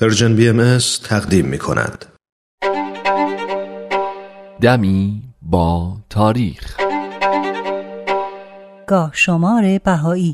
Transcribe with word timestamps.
پرژن 0.00 0.36
بی 0.36 0.48
ام 0.48 0.78
تقدیم 1.04 1.46
می 1.46 1.58
کند. 1.58 2.06
دمی 4.60 5.22
با 5.42 5.96
تاریخ 6.10 6.76
گاه 8.86 9.10
شمار 9.14 9.78
بهایی 9.84 10.32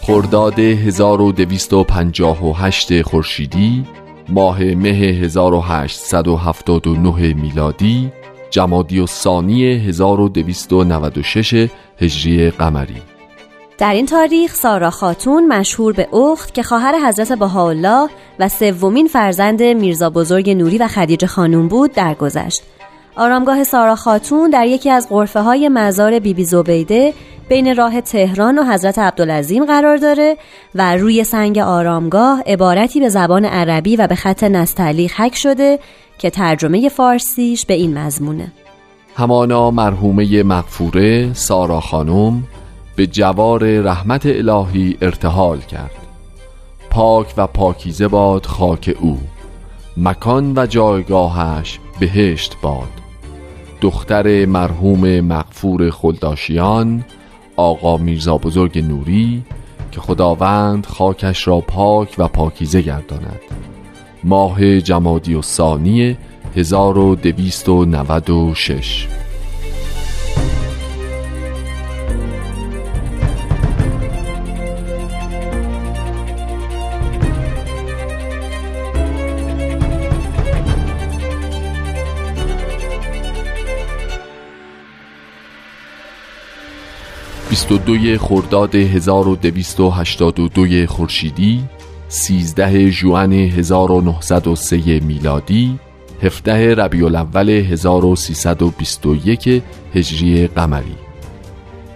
خرداد 0.00 0.58
1258 0.58 3.02
خورشیدی 3.02 3.84
ماه 4.28 4.64
مه 4.64 4.88
1879 4.88 7.34
میلادی 7.34 8.12
جمادی 8.50 9.00
و 9.00 9.06
ثانی 9.06 9.64
1296 9.64 11.68
هجری 11.98 12.50
قمری 12.50 13.02
در 13.78 13.92
این 13.92 14.06
تاریخ 14.06 14.54
سارا 14.54 14.90
خاتون 14.90 15.48
مشهور 15.48 15.92
به 15.92 16.14
اخت 16.14 16.54
که 16.54 16.62
خواهر 16.62 17.08
حضرت 17.08 17.32
بهاءالله 17.32 18.08
و 18.38 18.48
سومین 18.48 19.08
فرزند 19.08 19.62
میرزا 19.62 20.10
بزرگ 20.10 20.50
نوری 20.50 20.78
و 20.78 20.88
خدیجه 20.88 21.26
خانوم 21.26 21.68
بود 21.68 21.92
درگذشت. 21.92 22.62
آرامگاه 23.16 23.64
سارا 23.64 23.96
خاتون 23.96 24.50
در 24.50 24.66
یکی 24.66 24.90
از 24.90 25.06
غرفه 25.10 25.40
های 25.40 25.68
مزار 25.68 26.18
بیبی 26.18 26.44
زبیده 26.44 27.14
بین 27.48 27.76
راه 27.76 28.00
تهران 28.00 28.58
و 28.58 28.64
حضرت 28.64 28.98
عبدالعظیم 28.98 29.64
قرار 29.64 29.96
داره 29.96 30.36
و 30.74 30.96
روی 30.96 31.24
سنگ 31.24 31.58
آرامگاه 31.58 32.42
عبارتی 32.46 33.00
به 33.00 33.08
زبان 33.08 33.44
عربی 33.44 33.96
و 33.96 34.06
به 34.06 34.14
خط 34.14 34.44
نستعلیق 34.44 35.12
حک 35.16 35.36
شده 35.36 35.78
که 36.18 36.30
ترجمه 36.30 36.88
فارسیش 36.88 37.66
به 37.66 37.74
این 37.74 37.98
مضمونه. 37.98 38.52
همانا 39.16 39.70
مرحومه 39.70 40.42
مغفوره 40.42 41.34
سارا 41.34 41.80
خانم 41.80 42.42
به 42.96 43.06
جوار 43.06 43.80
رحمت 43.80 44.26
الهی 44.26 44.96
ارتحال 45.02 45.58
کرد. 45.58 45.96
پاک 46.90 47.34
و 47.36 47.46
پاکیزه 47.46 48.08
باد 48.08 48.46
خاک 48.46 48.96
او 49.00 49.18
مکان 49.96 50.52
و 50.56 50.66
جایگاهش 50.66 51.78
بهشت 52.00 52.56
باد. 52.62 53.01
دختر 53.82 54.46
مرحوم 54.46 55.20
مغفور 55.20 55.90
خلداشیان 55.90 57.04
آقا 57.56 57.96
میرزا 57.96 58.38
بزرگ 58.38 58.78
نوری 58.78 59.42
که 59.92 60.00
خداوند 60.00 60.86
خاکش 60.86 61.48
را 61.48 61.60
پاک 61.60 62.14
و 62.18 62.28
پاکیزه 62.28 62.82
گرداند. 62.82 63.40
ماه 64.24 64.80
جمادی 64.80 65.34
و 65.34 65.42
ثانی 65.42 66.16
1296 66.56 69.08
22 87.52 88.18
خرداد 88.18 88.74
1282 88.74 90.86
خورشیدی 90.86 91.64
13 92.08 92.90
ژوئن 92.90 93.32
1903 93.32 95.00
میلادی 95.00 95.78
17 96.22 96.74
ربیع 96.74 97.04
الاول 97.04 97.50
1321 97.50 99.62
هجری 99.94 100.46
قمری 100.46 100.96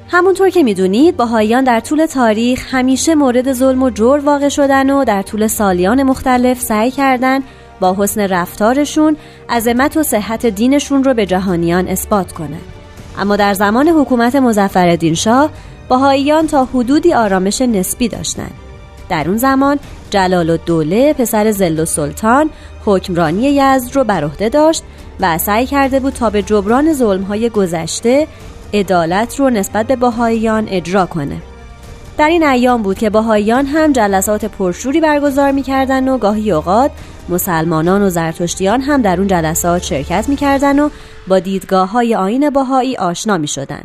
همونطور 0.08 0.50
که 0.50 0.62
می‌دونید 0.62 1.16
باهایان 1.16 1.64
در 1.64 1.80
طول 1.80 2.06
تاریخ 2.06 2.74
همیشه 2.74 3.14
مورد 3.14 3.52
ظلم 3.52 3.82
و 3.82 3.90
جور 3.90 4.18
واقع 4.18 4.48
شدن 4.48 4.90
و 4.90 5.04
در 5.04 5.22
طول 5.22 5.46
سالیان 5.46 6.02
مختلف 6.02 6.60
سعی 6.60 6.90
کردن 6.90 7.40
با 7.80 7.96
حسن 7.98 8.20
رفتارشون 8.20 9.16
عظمت 9.48 9.96
و 9.96 10.02
صحت 10.02 10.46
دینشون 10.46 11.04
رو 11.04 11.14
به 11.14 11.26
جهانیان 11.26 11.88
اثبات 11.88 12.32
کنند. 12.32 12.75
اما 13.18 13.36
در 13.36 13.54
زمان 13.54 13.88
حکومت 13.88 14.36
مزفر 14.36 15.14
شاه 15.14 15.50
باهاییان 15.88 16.46
تا 16.46 16.64
حدودی 16.64 17.14
آرامش 17.14 17.60
نسبی 17.60 18.08
داشتند. 18.08 18.54
در 19.08 19.28
اون 19.28 19.36
زمان 19.36 19.78
جلال 20.10 20.50
الدوله 20.50 21.12
پسر 21.12 21.50
زل 21.50 21.80
و 21.80 21.84
سلطان 21.84 22.50
حکمرانی 22.84 23.42
یزد 23.42 23.96
رو 23.96 24.04
بر 24.04 24.24
عهده 24.24 24.48
داشت 24.48 24.82
و 25.20 25.38
سعی 25.38 25.66
کرده 25.66 26.00
بود 26.00 26.12
تا 26.12 26.30
به 26.30 26.42
جبران 26.42 26.92
ظلمهای 26.92 27.50
گذشته 27.50 28.26
عدالت 28.74 29.40
رو 29.40 29.50
نسبت 29.50 29.86
به 29.86 29.96
باهاییان 29.96 30.68
اجرا 30.70 31.06
کنه. 31.06 31.36
در 32.18 32.28
این 32.28 32.42
ایام 32.42 32.82
بود 32.82 32.98
که 32.98 33.10
باهاییان 33.10 33.66
هم 33.66 33.92
جلسات 33.92 34.44
پرشوری 34.44 35.00
برگزار 35.00 35.52
می‌کردن 35.52 36.08
و 36.08 36.18
گاهی 36.18 36.52
اوقات 36.52 36.90
مسلمانان 37.28 38.02
و 38.02 38.10
زرتشتیان 38.10 38.80
هم 38.80 39.02
در 39.02 39.18
اون 39.18 39.26
جلسات 39.26 39.82
شرکت 39.82 40.28
می‌کردن 40.28 40.78
و 40.78 40.90
با 41.28 41.38
دیدگاه 41.38 41.90
های 41.90 42.14
آین 42.14 42.50
باهایی 42.50 42.96
آشنا 42.96 43.38
می 43.38 43.48
شدن. 43.48 43.82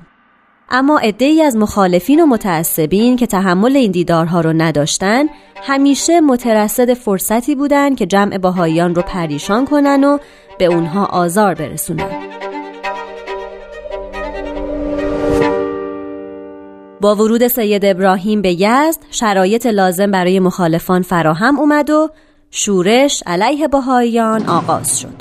اما 0.69 0.97
ای 0.97 1.41
از 1.41 1.55
مخالفین 1.55 2.19
و 2.19 2.25
متعصبین 2.25 3.15
که 3.15 3.27
تحمل 3.27 3.75
این 3.75 3.91
دیدارها 3.91 4.41
رو 4.41 4.53
نداشتن 4.53 5.25
همیشه 5.63 6.21
مترصد 6.21 6.93
فرصتی 6.93 7.55
بودند 7.55 7.97
که 7.97 8.05
جمع 8.05 8.37
باهاییان 8.37 8.95
رو 8.95 9.01
پریشان 9.01 9.65
کنن 9.65 10.03
و 10.03 10.17
به 10.59 10.65
اونها 10.65 11.05
آزار 11.05 11.53
برسونن. 11.53 12.09
با 17.01 17.15
ورود 17.15 17.47
سید 17.47 17.85
ابراهیم 17.85 18.41
به 18.41 18.61
یزد 18.61 18.99
شرایط 19.11 19.65
لازم 19.65 20.11
برای 20.11 20.39
مخالفان 20.39 21.01
فراهم 21.01 21.59
اومد 21.59 21.89
و 21.89 22.09
شورش 22.53 23.23
علیه 23.25 23.67
بهاییان 23.67 24.45
آغاز 24.45 24.99
شد. 24.99 25.13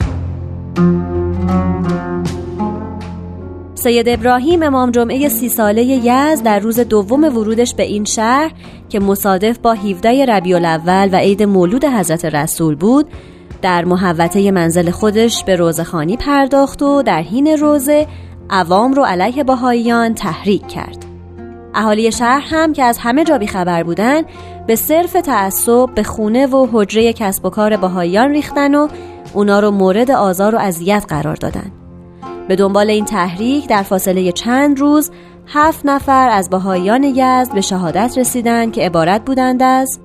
سید 3.75 4.09
ابراهیم 4.09 4.63
امام 4.63 4.91
جمعه 4.91 5.29
سی 5.29 5.49
ساله 5.49 5.85
یزد 5.85 6.45
در 6.45 6.59
روز 6.59 6.81
دوم 6.81 7.25
ورودش 7.25 7.75
به 7.75 7.83
این 7.83 8.05
شهر 8.05 8.53
که 8.89 9.01
مصادف 9.01 9.59
با 9.59 9.73
17 9.73 10.25
ربیع 10.25 10.57
الاول 10.57 11.09
و 11.13 11.17
عید 11.17 11.43
مولود 11.43 11.85
حضرت 11.85 12.25
رسول 12.25 12.75
بود 12.75 13.07
در 13.63 13.85
محوطه 13.85 14.51
منزل 14.51 14.91
خودش 14.91 15.45
به 15.45 15.57
روزخانی 15.57 16.17
پرداخت 16.17 16.83
و 16.83 17.03
در 17.03 17.23
حین 17.23 17.47
روزه 17.47 18.07
عوام 18.51 18.93
رو 18.93 19.05
علیه 19.05 19.45
بهاییان 19.45 20.15
تحریک 20.15 20.69
کرد. 20.69 21.10
اهالی 21.75 22.13
شهر 22.13 22.43
هم 22.51 22.73
که 22.73 22.85
از 22.85 22.99
همه 22.99 23.25
جا 23.25 23.39
خبر 23.49 23.83
بودن 23.83 24.23
به 24.67 24.77
صرف 24.77 25.13
تعصب 25.13 25.95
به 25.95 26.03
خونه 26.03 26.47
و 26.47 26.69
حجره 26.73 27.13
کسب 27.13 27.47
و 27.47 27.51
کار 27.51 27.77
بهاییان 27.77 28.31
ریختن 28.31 28.75
و 28.75 28.89
اونا 29.35 29.61
رو 29.61 29.71
مورد 29.71 30.11
آزار 30.11 30.55
و 30.55 30.59
اذیت 30.59 31.05
قرار 31.09 31.37
دادن. 31.37 31.73
به 32.49 32.57
دنبال 32.57 32.91
این 32.91 33.05
تحریک 33.05 33.69
در 33.69 33.83
فاصله 33.83 34.33
چند 34.33 34.81
روز 34.81 35.11
هفت 35.47 35.87
نفر 35.87 36.29
از 36.29 36.51
بهاییان 36.51 37.05
یزد 37.05 37.55
به 37.55 37.61
شهادت 37.61 38.19
رسیدند 38.19 38.73
که 38.73 38.83
عبارت 38.83 39.25
بودند 39.25 39.63
از 39.63 40.01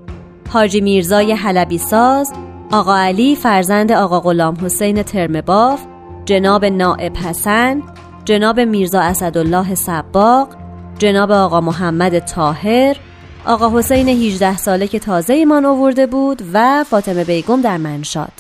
حاجی 0.50 0.82
میرزای 0.82 1.34
حلبی 1.34 1.78
ساز 1.78 2.34
آقا 2.72 2.98
علی 2.98 3.36
فرزند 3.36 3.92
آقا 3.92 4.20
غلام 4.20 4.58
حسین 4.62 5.04
ترمباف 5.04 5.86
جناب 6.26 6.66
نائب 6.66 7.18
حسن 7.18 7.82
جناب 8.26 8.60
میرزا 8.60 9.00
اسدالله 9.00 9.76
سباق 9.76 10.65
جناب 11.00 11.32
آقا 11.32 11.62
محمد 11.62 12.20
تاهر 12.20 12.98
آقا 13.46 13.80
حسین 13.80 14.10
18 14.10 14.58
ساله 14.58 14.88
که 14.88 15.00
تازه 15.00 15.34
ایمان 15.34 15.66
آورده 15.66 16.08
بود 16.08 16.42
و 16.54 16.84
فاطمه 16.84 17.24
بیگم 17.24 17.62
در 17.62 17.78
منشاد. 17.78 18.32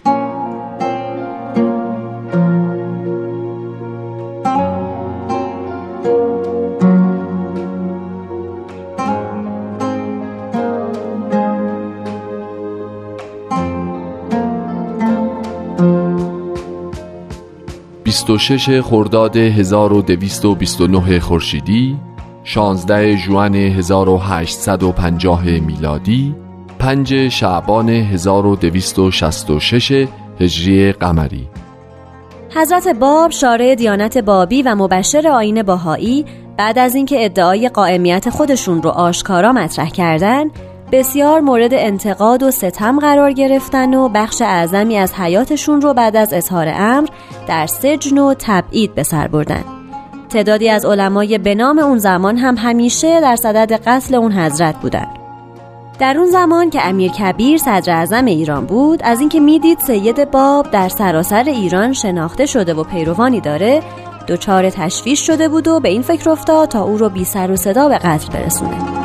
26 18.03 18.81
خرداد 18.81 19.37
1229 19.37 21.19
خورشیدی 21.19 21.97
16 22.47 23.16
ژوئن 23.16 23.56
1850 23.56 25.44
میلادی 25.44 26.36
5 26.80 27.30
شعبان 27.30 27.90
1266 27.90 30.08
هجری 30.40 30.92
قمری. 30.92 31.47
حضرت 32.56 32.88
باب 32.88 33.32
شارع 33.32 33.76
دیانت 33.76 34.18
بابی 34.18 34.62
و 34.62 34.76
مبشر 34.76 35.28
آین 35.28 35.64
باهایی 35.64 36.26
بعد 36.58 36.80
از 36.80 36.96
اینکه 36.96 37.26
ادعای 37.26 37.70
قائمیت 37.70 38.30
خودشون 38.30 38.82
رو 38.82 38.90
آشکارا 38.90 39.52
مطرح 39.52 39.90
کردن 39.90 40.44
بسیار 40.92 41.40
مورد 41.40 41.74
انتقاد 41.74 42.44
و 42.44 42.52
ستم 42.52 43.00
قرار 43.00 43.32
گرفتن 43.32 43.94
و 43.94 44.09
بخش 44.09 44.42
اعظمی 44.42 44.97
از 44.97 45.14
حیاتشون 45.14 45.82
رو 45.82 45.94
بعد 45.94 46.16
از 46.16 46.34
اظهار 46.34 46.72
امر 46.76 47.08
در 47.47 47.68
سجن 47.68 48.18
و 48.18 48.34
تبعید 48.40 48.96
به 48.96 49.03
سر 49.03 49.28
بردن. 49.28 49.74
تعدادی 50.35 50.70
از 50.70 50.85
علمای 50.85 51.37
به 51.37 51.55
نام 51.55 51.79
اون 51.79 51.97
زمان 51.97 52.37
هم 52.37 52.55
همیشه 52.58 53.22
در 53.22 53.35
صدد 53.35 53.72
قتل 53.72 54.16
اون 54.16 54.32
حضرت 54.32 54.76
بودند. 54.76 55.08
در 55.99 56.17
اون 56.17 56.28
زمان 56.28 56.70
که 56.70 56.87
امیر 56.87 57.11
کبیر 57.11 57.58
صدر 57.58 57.93
اعظم 57.93 58.26
ایران 58.26 58.66
بود 58.66 58.99
از 59.03 59.20
اینکه 59.20 59.40
می‌دید 59.40 59.79
سید 59.79 60.32
باب 60.32 60.72
در 60.72 60.90
سراسر 60.90 61.43
ایران 61.43 61.93
شناخته 61.93 62.46
شده 62.46 62.73
و 62.73 62.84
پیروانی 62.84 63.41
داره 63.41 63.84
دچار 64.28 64.70
تشویش 64.70 65.28
شده 65.28 65.49
بود 65.49 65.67
و 65.67 65.79
به 65.79 65.90
این 65.90 66.02
فکر 66.02 66.29
افتاد 66.29 66.70
تا 66.70 66.84
او 66.84 66.97
رو 66.97 67.09
بی 67.09 67.23
سر 67.23 67.52
و 67.52 67.55
صدا 67.55 67.90
به 67.90 67.97
قتل 67.97 68.34
برسونه 68.34 69.04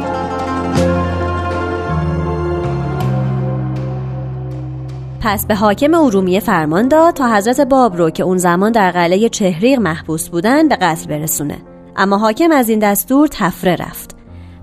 پس 5.22 5.46
به 5.46 5.54
حاکم 5.54 5.94
ارومیه 5.94 6.40
فرمان 6.40 6.88
داد 6.88 7.14
تا 7.14 7.36
حضرت 7.36 7.60
باب 7.60 7.96
رو 7.96 8.10
که 8.10 8.22
اون 8.22 8.38
زمان 8.38 8.72
در 8.72 8.90
قلعه 8.90 9.28
چهریق 9.28 9.78
محبوس 9.78 10.28
بودن 10.28 10.68
به 10.68 10.76
قتل 10.76 11.06
برسونه. 11.06 11.58
اما 11.96 12.18
حاکم 12.18 12.52
از 12.52 12.68
این 12.68 12.78
دستور 12.78 13.28
تفره 13.32 13.76
رفت. 13.76 14.16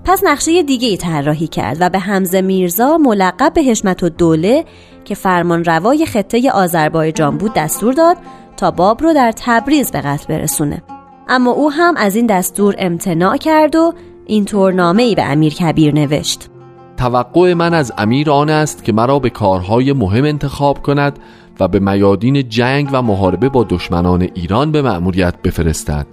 پس 0.04 0.24
نقشه 0.24 0.62
دیگه 0.62 0.88
ای 0.88 0.96
طراحی 0.96 1.46
کرد 1.46 1.76
و 1.80 1.90
به 1.90 1.98
حمزه 1.98 2.40
میرزا 2.40 2.98
ملقب 2.98 3.52
به 3.54 3.62
حشمت 3.62 4.02
و 4.02 4.08
دوله 4.08 4.64
که 5.04 5.14
فرمان 5.14 5.64
روای 5.64 6.06
خطه 6.06 6.50
آذربایجان 6.50 7.38
بود 7.38 7.52
دستور 7.54 7.92
داد 7.92 8.16
تا 8.56 8.70
باب 8.70 9.02
رو 9.02 9.12
در 9.12 9.32
تبریز 9.36 9.92
به 9.92 10.00
قتل 10.00 10.26
برسونه. 10.28 10.82
اما 11.28 11.50
او 11.50 11.72
هم 11.72 11.96
از 11.96 12.16
این 12.16 12.26
دستور 12.26 12.74
امتناع 12.78 13.36
کرد 13.36 13.76
و 13.76 13.94
اینطور 14.26 14.72
نامه 14.72 15.02
ای 15.02 15.14
به 15.14 15.24
امیر 15.24 15.54
کبیر 15.54 15.94
نوشت. 15.94 16.50
توقع 16.98 17.54
من 17.54 17.74
از 17.74 17.92
امیر 17.98 18.30
آن 18.30 18.50
است 18.50 18.84
که 18.84 18.92
مرا 18.92 19.18
به 19.18 19.30
کارهای 19.30 19.92
مهم 19.92 20.24
انتخاب 20.24 20.82
کند 20.82 21.18
و 21.60 21.68
به 21.68 21.78
میادین 21.78 22.48
جنگ 22.48 22.88
و 22.92 23.02
محاربه 23.02 23.48
با 23.48 23.66
دشمنان 23.68 24.22
ایران 24.34 24.72
به 24.72 24.82
مأموریت 24.82 25.34
بفرستد. 25.44 26.06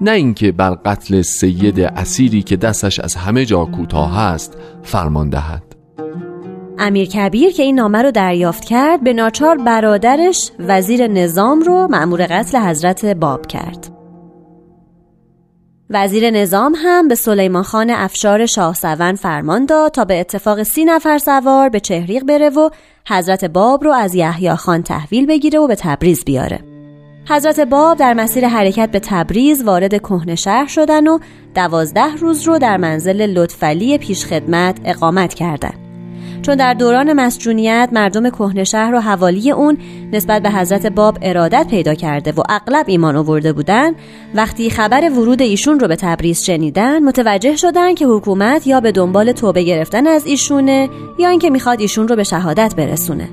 نه 0.00 0.10
اینکه 0.10 0.52
بر 0.52 0.70
قتل 0.70 1.22
سید 1.22 1.80
اسیری 1.80 2.42
که 2.42 2.56
دستش 2.56 3.00
از 3.00 3.14
همه 3.14 3.44
جا 3.44 3.64
کوتاه 3.64 4.18
است 4.18 4.56
فرمان 4.82 5.30
دهد. 5.30 5.62
امیر 6.78 7.08
کبیر 7.08 7.52
که 7.52 7.62
این 7.62 7.74
نامه 7.74 8.02
رو 8.02 8.10
دریافت 8.10 8.64
کرد 8.64 9.04
به 9.04 9.12
ناچار 9.12 9.56
برادرش 9.56 10.50
وزیر 10.58 11.06
نظام 11.06 11.60
رو 11.60 11.88
مأمور 11.90 12.26
قتل 12.26 12.58
حضرت 12.58 13.04
باب 13.04 13.46
کرد. 13.46 13.95
وزیر 15.90 16.30
نظام 16.30 16.74
هم 16.76 17.08
به 17.08 17.14
سلیمان 17.14 17.62
خان 17.62 17.90
افشار 17.90 18.46
شاه 18.46 18.74
سون 18.74 19.14
فرمان 19.14 19.66
داد 19.66 19.90
تا 19.90 20.04
به 20.04 20.20
اتفاق 20.20 20.62
سی 20.62 20.84
نفر 20.84 21.18
سوار 21.18 21.68
به 21.68 21.80
چهریق 21.80 22.24
بره 22.24 22.50
و 22.50 22.70
حضرت 23.08 23.44
باب 23.44 23.84
رو 23.84 23.92
از 23.92 24.14
یحیی 24.14 24.54
خان 24.54 24.82
تحویل 24.82 25.26
بگیره 25.26 25.58
و 25.58 25.66
به 25.66 25.74
تبریز 25.74 26.24
بیاره. 26.24 26.60
حضرت 27.28 27.60
باب 27.60 27.98
در 27.98 28.14
مسیر 28.14 28.48
حرکت 28.48 28.90
به 28.90 29.00
تبریز 29.00 29.62
وارد 29.64 29.98
کهنه 29.98 30.34
شهر 30.34 30.66
شدن 30.66 31.06
و 31.06 31.18
دوازده 31.54 32.16
روز 32.16 32.42
رو 32.42 32.58
در 32.58 32.76
منزل 32.76 33.26
لطفعلی 33.26 33.98
پیشخدمت 33.98 34.80
اقامت 34.84 35.34
کردند. 35.34 35.85
چون 36.46 36.56
در 36.56 36.74
دوران 36.74 37.12
مسجونیت 37.12 37.88
مردم 37.92 38.30
کهنه 38.30 38.64
شهر 38.64 38.94
و 38.94 39.00
حوالی 39.00 39.50
اون 39.50 39.78
نسبت 40.12 40.42
به 40.42 40.50
حضرت 40.50 40.86
باب 40.86 41.18
ارادت 41.22 41.66
پیدا 41.70 41.94
کرده 41.94 42.32
و 42.32 42.42
اغلب 42.48 42.84
ایمان 42.88 43.16
آورده 43.16 43.52
بودن 43.52 43.92
وقتی 44.34 44.70
خبر 44.70 45.10
ورود 45.10 45.42
ایشون 45.42 45.80
رو 45.80 45.88
به 45.88 45.96
تبریز 45.96 46.42
شنیدن 46.42 47.04
متوجه 47.04 47.56
شدن 47.56 47.94
که 47.94 48.06
حکومت 48.06 48.66
یا 48.66 48.80
به 48.80 48.92
دنبال 48.92 49.32
توبه 49.32 49.62
گرفتن 49.62 50.06
از 50.06 50.26
ایشونه 50.26 50.88
یا 51.18 51.28
اینکه 51.28 51.50
می‌خواد 51.50 51.80
ایشون 51.80 52.08
رو 52.08 52.16
به 52.16 52.24
شهادت 52.24 52.74
برسونه. 52.76 53.28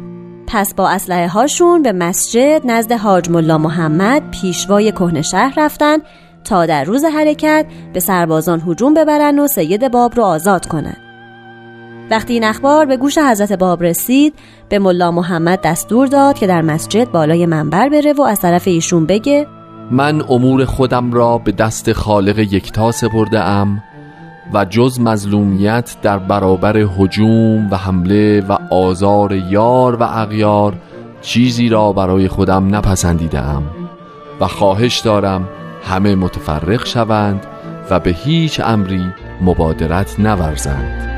پس 0.48 0.74
با 0.74 0.90
اسلحه 0.90 1.28
هاشون 1.28 1.82
به 1.82 1.92
مسجد 1.92 2.62
نزد 2.66 2.92
حاج 2.92 3.30
ملا 3.30 3.58
محمد 3.58 4.32
پیشوای 4.32 4.92
کهنه 4.92 5.22
شهر 5.22 5.54
رفتن 5.58 5.98
تا 6.44 6.66
در 6.66 6.84
روز 6.84 7.06
حرکت 7.06 7.66
به 7.94 8.00
سربازان 8.00 8.62
هجوم 8.68 8.94
ببرن 8.94 9.40
و 9.40 9.48
سید 9.48 9.92
باب 9.92 10.16
رو 10.16 10.24
آزاد 10.24 10.66
کنن. 10.66 11.13
وقتی 12.12 12.34
این 12.34 12.44
اخبار 12.44 12.86
به 12.86 12.98
گوش 12.98 13.18
حضرت 13.18 13.54
باب 13.54 13.84
رسید 13.84 14.34
به 14.70 14.80
ملا 14.80 15.12
محمد 15.12 15.62
دستور 15.62 16.08
داد 16.08 16.36
که 16.36 16.48
در 16.48 16.62
مسجد 16.62 17.12
بالای 17.12 17.46
منبر 17.46 17.90
بره 17.90 18.14
و 18.14 18.22
از 18.22 18.42
طرف 18.42 18.68
ایشون 18.68 19.06
بگه 19.06 19.48
من 19.92 20.22
امور 20.30 20.66
خودم 20.66 21.12
را 21.14 21.38
به 21.38 21.52
دست 21.52 21.94
خالق 21.94 22.40
یکتا 22.40 22.92
سپرده 22.92 23.40
ام 23.40 23.84
و 24.54 24.66
جز 24.66 25.00
مظلومیت 25.00 25.96
در 26.02 26.18
برابر 26.18 26.78
هجوم 26.78 27.70
و 27.72 27.78
حمله 27.78 28.42
و 28.42 28.58
آزار 28.72 29.32
یار 29.36 29.96
و 29.96 30.04
اغیار 30.04 30.74
چیزی 31.22 31.70
را 31.70 31.94
برای 31.94 32.28
خودم 32.28 32.76
نپسندیده 32.76 33.40
ام 33.40 33.64
و 34.40 34.48
خواهش 34.48 35.00
دارم 35.00 35.50
همه 35.84 36.16
متفرق 36.16 36.86
شوند 36.86 37.46
و 37.90 38.00
به 38.00 38.12
هیچ 38.12 38.60
امری 38.60 39.06
مبادرت 39.42 40.20
نورزند. 40.20 41.13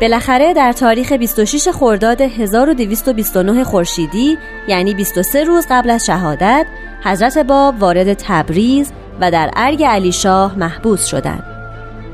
بالاخره 0.00 0.54
در 0.54 0.72
تاریخ 0.72 1.12
26 1.12 1.68
خرداد 1.68 2.20
1229 2.20 3.64
خورشیدی 3.64 4.38
یعنی 4.68 4.94
23 4.94 5.44
روز 5.44 5.66
قبل 5.70 5.90
از 5.90 6.06
شهادت 6.06 6.66
حضرت 7.04 7.38
باب 7.38 7.80
وارد 7.80 8.14
تبریز 8.14 8.92
و 9.20 9.30
در 9.30 9.50
ارگ 9.56 9.84
علی 9.84 10.12
شاه 10.12 10.58
محبوس 10.58 11.06
شدند. 11.06 11.42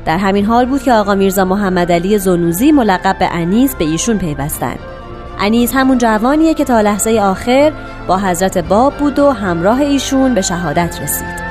در 0.05 0.17
همین 0.17 0.45
حال 0.45 0.65
بود 0.65 0.83
که 0.83 0.93
آقا 0.93 1.15
میرزا 1.15 1.45
محمد 1.45 1.91
علی 1.91 2.17
زنوزی 2.17 2.71
ملقب 2.71 3.19
به 3.19 3.29
انیس 3.31 3.75
به 3.75 3.85
ایشون 3.85 4.17
پیوستند. 4.17 4.79
انیس 5.39 5.71
همون 5.75 5.97
جوانیه 5.97 6.53
که 6.53 6.63
تا 6.63 6.81
لحظه 6.81 7.19
آخر 7.19 7.73
با 8.07 8.17
حضرت 8.17 8.57
باب 8.57 8.93
بود 8.97 9.19
و 9.19 9.31
همراه 9.31 9.81
ایشون 9.81 10.33
به 10.33 10.41
شهادت 10.41 11.01
رسید. 11.01 11.46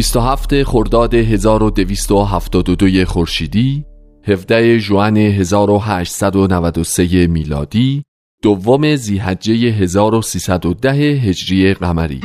27 0.00 0.62
خرداد 0.62 1.14
1272 1.14 3.04
خورشیدی 3.04 3.84
17 4.28 4.78
ژوئن 4.78 5.16
1893 5.16 7.26
میلادی 7.26 8.02
دوم 8.42 8.96
زیحجه 8.96 9.54
1310 9.54 10.90
هجری 10.90 11.74
قمری. 11.74 12.20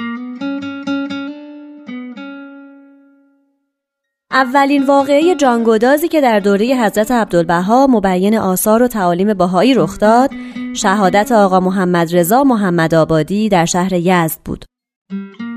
اولین 4.31 4.85
واقعه 4.85 5.35
جانگودازی 5.35 6.07
که 6.07 6.21
در 6.21 6.39
دوره 6.39 6.65
حضرت 6.65 7.11
عبدالبها 7.11 7.87
مبین 7.87 8.37
آثار 8.37 8.83
و 8.83 8.87
تعالیم 8.87 9.33
بهایی 9.33 9.73
رخ 9.73 9.99
داد 9.99 10.29
شهادت 10.75 11.31
آقا 11.31 11.59
محمد 11.59 12.15
رضا 12.15 12.43
محمد 12.43 12.95
آبادی 12.95 13.49
در 13.49 13.65
شهر 13.65 13.93
یزد 13.93 14.39
بود. 14.45 14.65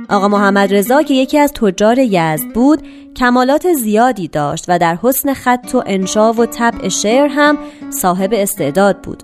آقا 0.08 0.28
محمد 0.28 0.74
رضا 0.74 1.02
که 1.02 1.14
یکی 1.14 1.38
از 1.38 1.52
تجار 1.52 1.98
یزد 1.98 2.46
بود 2.54 2.82
کمالات 3.16 3.72
زیادی 3.72 4.28
داشت 4.28 4.64
و 4.68 4.78
در 4.78 4.98
حسن 5.02 5.34
خط 5.34 5.70
و 5.74 5.82
انشا 5.86 6.32
و 6.32 6.46
طبع 6.46 6.88
شعر 6.88 7.26
هم 7.26 7.58
صاحب 7.90 8.30
استعداد 8.32 9.02
بود 9.02 9.22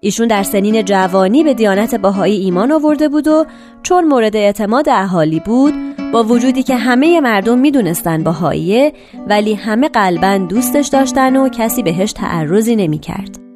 ایشون 0.00 0.28
در 0.28 0.42
سنین 0.42 0.84
جوانی 0.84 1.44
به 1.44 1.54
دیانت 1.54 1.94
باهایی 1.94 2.40
ایمان 2.40 2.72
آورده 2.72 3.08
بود 3.08 3.28
و 3.28 3.46
چون 3.82 4.04
مورد 4.04 4.36
اعتماد 4.36 4.88
اهالی 4.88 5.40
بود 5.40 5.74
با 6.12 6.24
وجودی 6.24 6.62
که 6.62 6.76
همه 6.76 7.20
مردم 7.20 7.58
می‌دونستن 7.58 8.24
باهاییه 8.24 8.92
ولی 9.28 9.54
همه 9.54 9.88
قلبا 9.88 10.46
دوستش 10.48 10.88
داشتن 10.88 11.36
و 11.36 11.48
کسی 11.48 11.82
بهش 11.82 12.12
تعرضی 12.12 12.76
نمی‌کرد. 12.76 13.49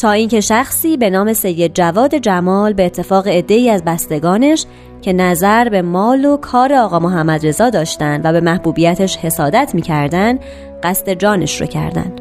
تا 0.00 0.10
اینکه 0.10 0.40
شخصی 0.40 0.96
به 0.96 1.10
نام 1.10 1.32
سید 1.32 1.74
جواد 1.74 2.14
جمال 2.14 2.72
به 2.72 2.86
اتفاق 2.86 3.28
عدهای 3.28 3.70
از 3.70 3.84
بستگانش 3.84 4.66
که 5.02 5.12
نظر 5.12 5.68
به 5.68 5.82
مال 5.82 6.24
و 6.24 6.36
کار 6.36 6.72
آقا 6.74 6.98
محمد 6.98 7.46
رضا 7.46 7.70
داشتند 7.70 8.20
و 8.24 8.32
به 8.32 8.40
محبوبیتش 8.40 9.16
حسادت 9.16 9.70
می‌کردند 9.74 10.40
قصد 10.82 11.10
جانش 11.10 11.60
رو 11.60 11.66
کردند 11.66 12.20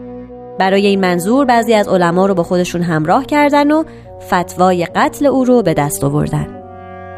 برای 0.60 0.88
این 0.88 1.00
منظور 1.00 1.46
بعضی 1.46 1.74
از 1.74 1.88
علما 1.88 2.26
رو 2.26 2.34
با 2.34 2.44
خودشون 2.44 2.82
همراه 2.82 3.26
کردن 3.26 3.72
و 3.72 3.84
فتوای 4.22 4.86
قتل 4.86 5.26
او 5.26 5.46
رو 5.46 5.62
به 5.62 5.74
دست 5.74 6.04
آوردن. 6.04 6.48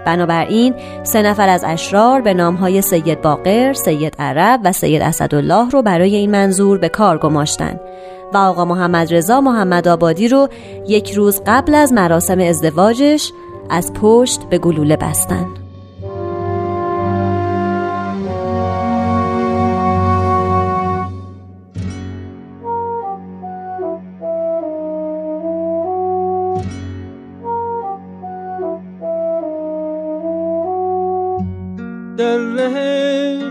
بنابراین 0.06 0.74
سه 1.04 1.22
نفر 1.22 1.50
از 1.50 1.64
اشرار 1.68 2.22
به 2.22 2.34
نامهای 2.34 2.82
سید 2.82 3.22
باقر، 3.22 3.74
سید 3.74 4.16
عرب 4.20 4.60
و 4.64 4.72
سید 4.72 5.02
اسدالله 5.02 5.70
رو 5.70 5.82
برای 5.82 6.16
این 6.16 6.32
منظور 6.32 6.78
به 6.78 6.90
کار 6.90 7.18
گماشتند 7.18 7.80
و 8.34 8.38
آقا 8.38 8.66
محمد 8.66 9.14
رضا 9.14 9.42
محمد 9.42 9.88
آبادی 9.88 10.28
رو 10.28 10.50
یک 10.88 11.12
روز 11.12 11.42
قبل 11.48 11.76
از 11.76 11.94
مراسم 11.94 12.40
ازدواجش 12.40 13.32
از 13.70 13.94
پشت 13.94 14.44
به 14.50 14.58
گلوله 14.58 14.98
بستن. 14.98 15.48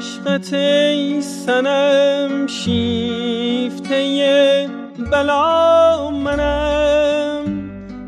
عشقت 0.01 0.53
ای 0.53 1.23
سنم 1.23 2.47
شیفته 2.47 3.95
بلا 5.11 6.11
منم. 6.11 7.45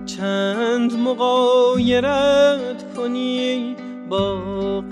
چند 0.07 0.93
مقایرت 0.93 2.95
کنی 2.97 3.77
با 4.09 4.37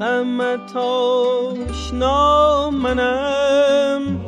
غمت 0.00 0.76
آشنا 0.76 2.70
منم. 2.70 4.20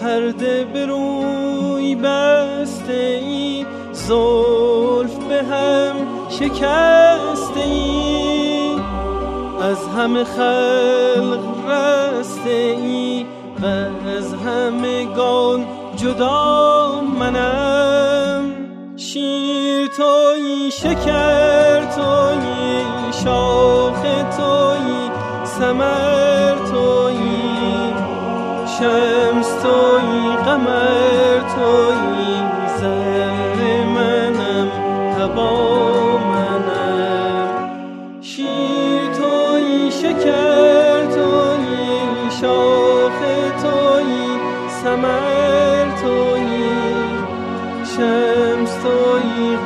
پرده 0.00 0.64
به 0.64 0.86
روی 0.86 1.94
بسته 1.94 3.20
ای 3.22 3.66
زلف 3.92 5.16
به 5.28 5.42
هم 5.42 5.94
شکسته 6.30 7.60
ای. 7.64 8.72
از 9.62 9.86
همه 9.96 10.24
خلق 10.24 11.68
رسته 11.68 12.50
ای 12.50 13.26
و 13.62 13.66
از 14.08 14.34
همگان 14.34 15.66
جدا 15.96 16.81
منم 17.22 18.44
شیر 18.96 19.86
توی 19.96 20.70
شکر 20.70 21.80
توی 21.84 22.46
شاخ 23.24 24.02
توی 24.36 25.10
سمر 25.44 26.54
توی 26.54 27.32
شمس 28.78 29.48
توی 29.62 30.36
قمر 30.44 31.40
توی. 31.54 32.11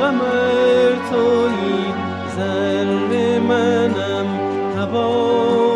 قمر 0.07 0.95
توی 1.11 1.85
زر 2.37 3.39
منم 3.39 4.27
هوا 4.77 5.76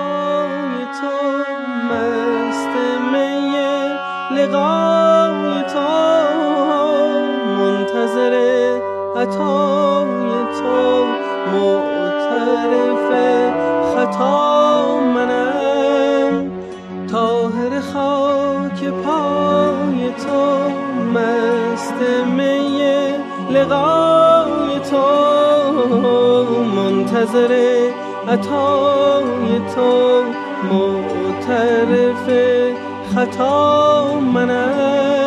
لقای 4.37 5.63
تو 5.73 5.91
منتظر 7.57 8.33
عطای 9.15 10.31
تو. 10.59 11.05
معترف 11.51 13.07
خطا 13.95 14.99
منم 14.99 16.51
تاهر 17.11 17.79
خاک 17.93 18.79
پای 18.85 20.11
تو 20.25 20.41
مست 21.13 21.99
می 22.37 22.81
لقای 23.51 24.79
تو. 24.89 25.07
منتظر 26.75 27.53
عطای 28.27 29.61
تو. 29.75 30.21
معترف 30.71 32.27
خطا 33.15 34.19
منم 34.19 35.20